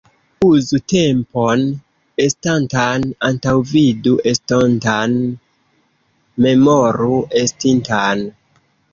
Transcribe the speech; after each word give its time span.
Uzu 0.45 0.77
tempon 0.91 1.65
estantan, 2.23 3.03
antaŭvidu 3.27 4.13
estontan, 4.31 5.13
memoru 6.47 7.19
estintan. 7.43 8.25